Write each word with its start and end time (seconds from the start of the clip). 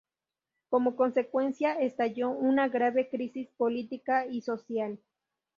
Como 0.69 0.95
consecuencia 0.95 1.79
estalló 1.79 2.31
una 2.31 2.67
grave 2.69 3.07
crisis 3.07 3.47
política 3.55 4.25
y 4.25 4.41
social. 4.41 4.97